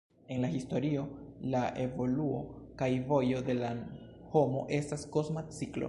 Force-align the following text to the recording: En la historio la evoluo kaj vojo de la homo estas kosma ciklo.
En 0.35 0.39
la 0.43 0.47
historio 0.59 1.03
la 1.55 1.61
evoluo 1.87 2.39
kaj 2.81 2.89
vojo 3.13 3.45
de 3.51 3.59
la 3.61 3.71
homo 4.33 4.67
estas 4.81 5.09
kosma 5.17 5.49
ciklo. 5.59 5.79